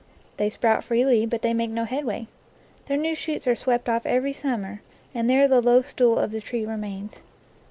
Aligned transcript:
They 0.37 0.49
sprout 0.49 0.83
freely, 0.83 1.27
but 1.27 1.43
they 1.43 1.53
make 1.53 1.69
no 1.69 1.83
headway; 1.83 2.25
their 2.87 2.97
new 2.97 3.13
shoots 3.13 3.45
are 3.45 3.55
swept 3.55 3.87
off 3.87 4.07
every 4.07 4.33
summer, 4.33 4.81
and 5.13 5.29
there 5.29 5.47
the 5.47 5.61
low 5.61 5.83
stool 5.83 6.17
of 6.17 6.31
the 6.31 6.41
tree 6.41 6.65
remains. 6.65 7.17